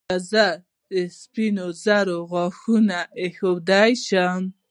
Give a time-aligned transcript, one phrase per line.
[0.09, 0.45] ایا زه
[0.91, 2.57] د سپینو زرو غاښ
[3.21, 4.41] ایښودلی شم؟